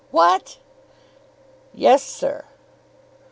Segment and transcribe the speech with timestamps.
[0.09, 0.57] "What?"
[1.75, 2.45] "Yes, sir."